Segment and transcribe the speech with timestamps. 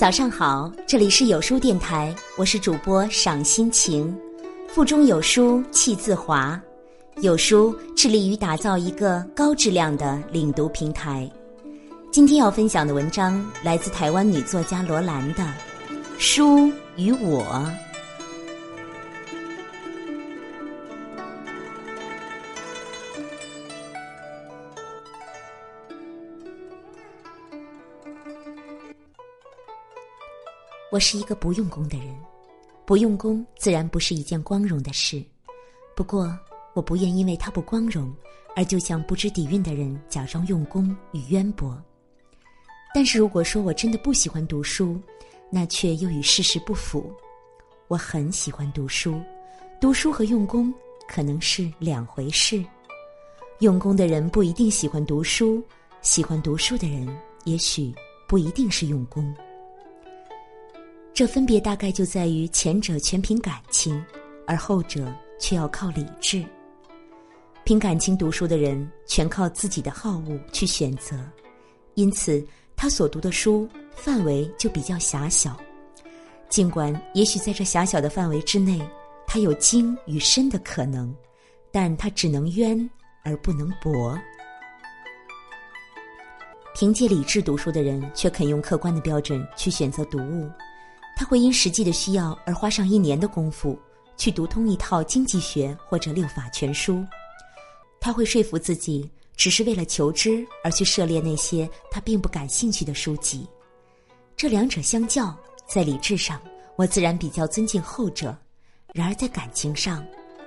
[0.00, 4.18] 早上好，这里是有书电台，我是主播赏心情，
[4.66, 6.58] 腹中有书气自华，
[7.16, 11.30] 有书致力于打造一个高质量的领读平台。
[12.10, 15.42] 今天要分享的文章来自台湾女作家罗兰的
[16.16, 17.44] 《书与我》。
[30.90, 32.08] 我是一个不用功的人，
[32.84, 35.22] 不用功自然不是一件光荣的事。
[35.94, 36.36] 不过，
[36.74, 38.12] 我不愿因为它不光荣，
[38.56, 41.80] 而就像不知底蕴的人假装用功与渊博。
[42.92, 45.00] 但是，如果说我真的不喜欢读书，
[45.48, 47.12] 那却又与事实不符。
[47.86, 49.22] 我很喜欢读书，
[49.80, 50.74] 读书和用功
[51.06, 52.64] 可能是两回事。
[53.60, 55.62] 用功的人不一定喜欢读书，
[56.02, 57.06] 喜欢读书的人
[57.44, 57.94] 也许
[58.26, 59.32] 不一定是用功。
[61.20, 64.02] 这分别大概就在于前者全凭感情，
[64.46, 66.42] 而后者却要靠理智。
[67.62, 71.18] 凭感情读书的人，全靠自己的好恶去选择，
[71.92, 72.42] 因此
[72.74, 75.54] 他所读的书范围就比较狭小。
[76.48, 78.80] 尽管也许在这狭小的范围之内，
[79.26, 81.14] 他有精与深的可能，
[81.70, 82.90] 但他只能渊
[83.24, 84.18] 而不能博。
[86.74, 90.48] 凭借理智读书的人，却肯用客观的标准去选择读物。
[91.20, 93.78] 他会因实际的需要而花上一年的功夫
[94.16, 97.04] 去读通一套经济学或者六法全书，
[98.00, 103.46] 他会说服自己只是为了求知而去涉猎那些他并不感兴趣的书籍。
[104.34, 106.40] 这两者相较，在理智上，
[106.76, 108.34] 我自然比较尊敬后者；
[108.94, 110.02] 然而在感情上，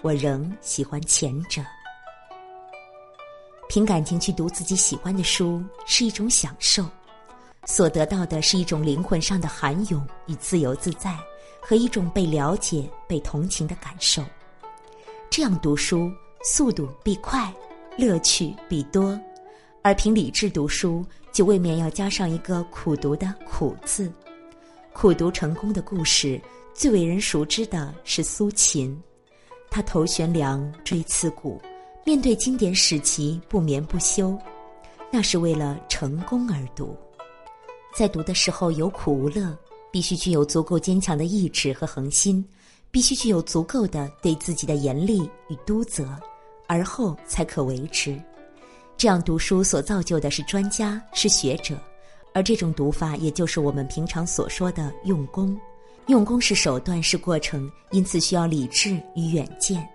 [0.00, 1.60] 我仍喜欢前者。
[3.68, 6.88] 凭感情去读自己喜欢的书是一种享受。
[7.66, 11.16] 所得到的是一种灵魂上的涵涌与自由自在，
[11.60, 14.22] 和一种被了解、被同情的感受。
[15.30, 16.10] 这样读书，
[16.44, 17.52] 速度必快，
[17.96, 19.18] 乐趣必多；
[19.82, 24.12] 而凭理智读书，就未免要加上一个苦读的“苦”字。
[24.92, 26.40] 苦读成功的故事，
[26.72, 28.96] 最为人熟知的是苏秦，
[29.70, 31.60] 他头悬梁，锥刺股，
[32.04, 34.38] 面对经典史籍不眠不休，
[35.10, 36.96] 那是为了成功而读。
[37.94, 39.56] 在读的时候有苦无乐，
[39.92, 42.44] 必须具有足够坚强的意志和恒心，
[42.90, 46.08] 必须具有足够的对自己的严厉与督责，
[46.66, 48.20] 而后才可维持。
[48.96, 51.78] 这样读书所造就的是专家，是学者，
[52.32, 55.56] 而这种读法也就是我们平常所说的用功。
[56.08, 59.88] 用功是手段，是过程，因此需要理智与远见。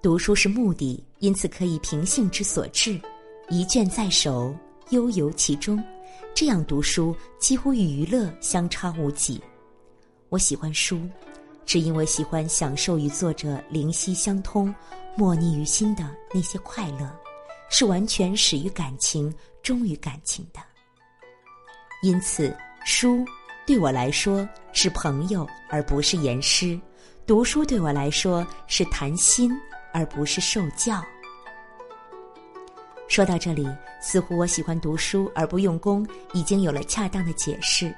[0.00, 3.00] 读书是目的，因此可以凭性之所至，
[3.48, 4.54] 一卷在手，
[4.90, 5.82] 悠游其中。
[6.36, 9.40] 这样读书几乎与娱乐相差无几。
[10.28, 11.00] 我喜欢书，
[11.64, 14.72] 只因为喜欢享受与作者灵犀相通、
[15.16, 17.10] 默逆于心的那些快乐，
[17.70, 20.60] 是完全始于感情、忠于感情的。
[22.02, 22.54] 因此，
[22.84, 23.24] 书
[23.66, 26.78] 对我来说是朋友，而不是言师；
[27.26, 29.50] 读书对我来说是谈心，
[29.90, 31.02] 而不是受教。
[33.16, 33.66] 说到这里，
[33.98, 37.90] 似乎我喜欢读书而不用功，已经有了恰当的解释。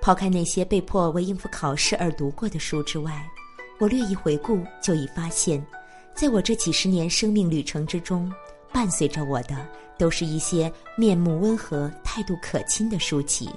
[0.00, 3.28] 抛开那些被迫为应付考试而读过的书之外，
[3.78, 5.62] 我略一回顾，就已发现，
[6.14, 8.32] 在我这几十年生命旅程之中，
[8.72, 13.50] 伴随着我的都是一些面目温和、态度可亲的书籍。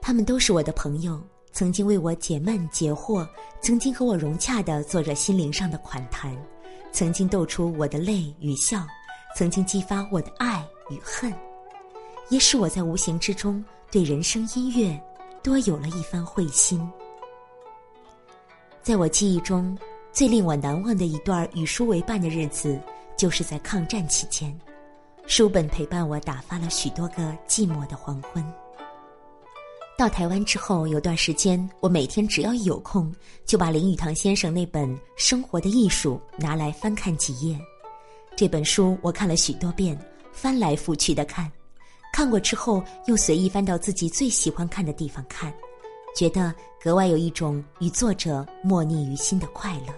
[0.00, 1.20] 他们都是我的朋友，
[1.52, 3.28] 曾经为我解闷解惑，
[3.60, 6.34] 曾经和我融洽地做着心灵上的款谈，
[6.90, 8.82] 曾经逗出我的泪与笑。
[9.36, 11.30] 曾经激发我的爱与恨，
[12.30, 14.98] 也使我在无形之中对人生音乐
[15.42, 16.80] 多有了一番会心。
[18.82, 19.76] 在我记忆中，
[20.10, 22.80] 最令我难忘的一段与书为伴的日子，
[23.14, 24.58] 就是在抗战期间，
[25.26, 28.42] 书本陪伴我打发了许多个寂寞的黄昏。
[29.98, 37.60] 到台湾之后，有段时间，我每天只要一有空，就把林语堂先生那本《生活的艺术》拿来翻看几页。
[38.36, 39.98] 这本书我看了许多遍，
[40.30, 41.50] 翻来覆去的看，
[42.12, 45.50] 看过之后又随意翻到自己最喜欢看的地方看，
[46.14, 49.94] 觉得格外有一种与作者默逆于心的快乐。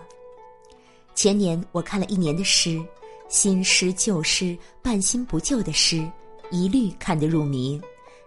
[1.17, 2.81] 前年我看了一年的诗，
[3.29, 6.09] 新诗旧诗，半新不旧的诗，
[6.53, 7.81] 一律看得入迷。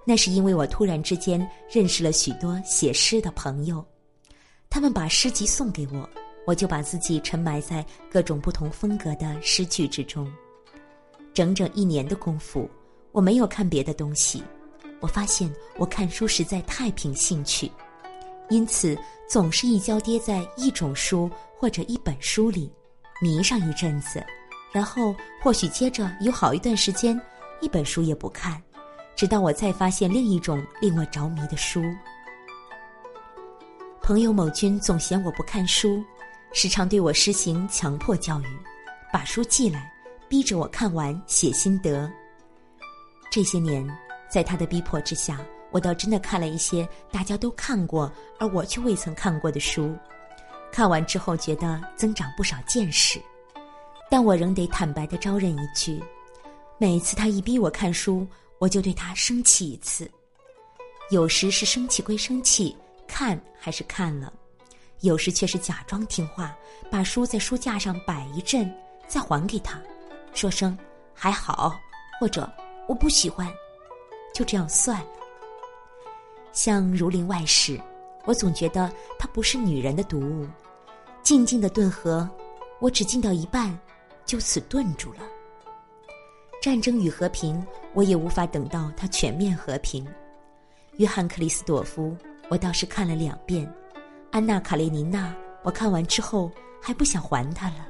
[0.03, 3.85] 那是因为我突然之间认识了许多写诗的朋友，
[4.69, 6.09] 他们把诗集送给我。
[6.45, 10.31] 我就把自己沉埋在各种不同风格的诗句之中，
[11.33, 12.69] 整整一年的功夫，
[13.11, 14.43] 我没有看别的东西，
[14.99, 17.71] 我发现我看书实在太凭兴趣，
[18.49, 18.97] 因此
[19.29, 22.71] 总是一跤跌在一种书或者一本书里，
[23.21, 24.23] 迷上一阵子，
[24.71, 27.19] 然后或许接着有好一段时间
[27.61, 28.61] 一本书也不看，
[29.15, 31.83] 直到我再发现另一种令我着迷的书。
[34.01, 36.03] 朋友某君总嫌我不看书，
[36.53, 38.45] 时常对我实行强迫教育，
[39.11, 39.91] 把书寄来，
[40.27, 42.11] 逼着我看完写心得。
[43.29, 43.87] 这些年。
[44.31, 48.09] 在他的逼迫之下，我倒真的看了一些大家都看过
[48.39, 49.93] 而我却未曾看过的书。
[50.71, 53.21] 看完之后，觉得增长不少见识。
[54.09, 56.01] 但我仍得坦白的招认一句：
[56.77, 58.25] 每次他一逼我看书，
[58.57, 60.09] 我就对他生气一次。
[61.09, 62.73] 有时是生气归生气，
[63.05, 64.31] 看还是看了；
[65.01, 66.55] 有时却是假装听话，
[66.89, 68.71] 把书在书架上摆一阵，
[69.07, 69.81] 再还给他，
[70.33, 70.77] 说声
[71.13, 71.75] 还好，
[72.19, 72.49] 或者
[72.87, 73.51] 我不喜欢。
[74.33, 75.07] 就这样算了。
[76.53, 77.77] 像《儒林外史》，
[78.25, 80.47] 我总觉得它不是女人的读物。
[81.23, 82.29] 静静的顿河，
[82.79, 83.77] 我只进到一半，
[84.25, 85.19] 就此顿住了。
[86.63, 87.59] 《战争与和平》，
[87.93, 90.07] 我也无法等到它全面和平。
[90.97, 92.15] 约翰·克里斯朵夫，
[92.49, 93.65] 我倒是看了两遍。
[94.31, 95.29] 《安娜·卡列尼娜》，
[95.63, 96.49] 我看完之后
[96.81, 97.87] 还不想还她了。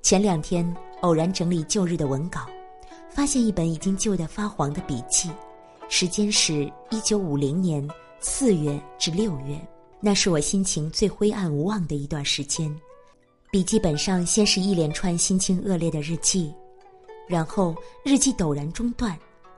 [0.00, 0.64] 前两天
[1.02, 2.46] 偶然整理旧日的文稿。
[3.14, 5.30] 发现一本已经旧得发黄的笔记，
[5.90, 7.86] 时间是一九五零年
[8.20, 9.60] 四月至六月，
[10.00, 12.74] 那是我心情最灰暗无望的一段时间。
[13.50, 16.54] 笔记本上先是一连串心情恶劣的日记，
[17.28, 19.14] 然后日记陡然中断，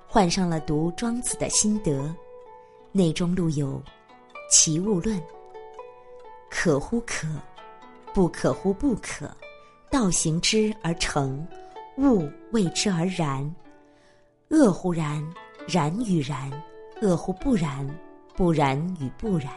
[0.08, 2.12] 换上了读庄子的心得，
[2.90, 3.80] 内中录有
[4.56, 5.20] ：“其物论，
[6.48, 7.26] 可乎可，
[8.12, 9.28] 不可乎不可，
[9.90, 11.44] 道行之而成。”
[11.98, 13.52] 物为之而然，
[14.50, 15.20] 恶乎然，
[15.66, 16.48] 然与然；
[17.02, 17.84] 恶乎不然，
[18.36, 19.50] 不然与不然。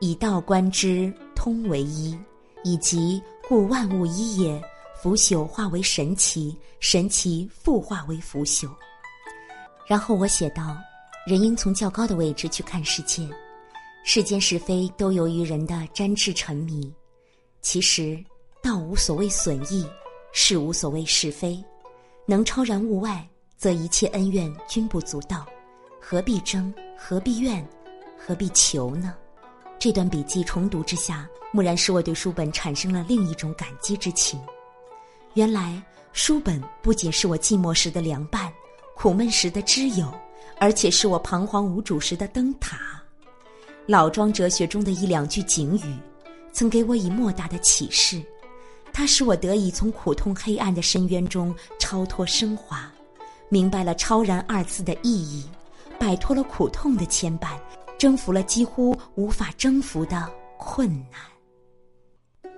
[0.00, 2.18] 以道观之，通为一，
[2.64, 4.58] 以及故万物一也。
[4.94, 8.70] 腐朽化为神奇，神奇复化为腐朽。
[9.86, 10.78] 然后我写道：
[11.26, 13.28] 人应从较高的位置去看世界，
[14.08, 16.94] 世间是非都由于人的沾炽沉迷。
[17.60, 18.16] 其实
[18.62, 19.84] 道无所谓损益。
[20.30, 21.60] 事无所谓是非，
[22.24, 25.44] 能超然物外，则一切恩怨均不足道，
[26.00, 26.72] 何必争？
[26.96, 27.66] 何必怨？
[28.16, 29.12] 何必求呢？
[29.76, 34.38] 这段笔记重读之下，蓦然使我对书本产生了另一种感激之情。
[35.34, 35.82] 原来
[36.12, 38.52] 书本不仅是我寂寞时的凉伴，
[38.94, 40.14] 苦闷时的知友，
[40.60, 42.95] 而且是我彷徨无主时的灯塔。
[43.86, 45.94] 老庄哲学中的一两句警语，
[46.52, 48.20] 曾给我以莫大的启示。
[48.92, 52.90] 它使我得以从苦痛黑暗的深渊中超脱升华，
[53.48, 55.44] 明白了“超然”二字的意义，
[56.00, 57.50] 摆脱了苦痛的牵绊，
[57.96, 60.28] 征服了几乎无法征服的
[60.58, 62.50] 困难。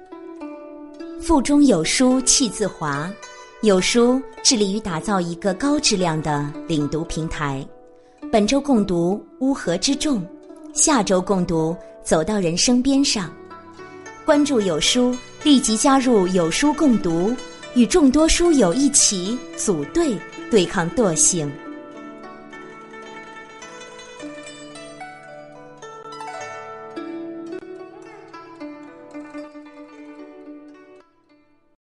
[1.20, 3.12] 腹中有书气自华，
[3.60, 7.66] 有书致力于打造一个高质量的领读平台。
[8.32, 10.22] 本周共读《乌合之众》，
[10.80, 11.72] 下周共读
[12.04, 13.26] 《走到人生边上》。
[14.24, 15.14] 关注有书。
[15.44, 17.32] 立即加入有书共读，
[17.74, 20.18] 与众多书友一起组队
[20.50, 21.50] 对抗惰性。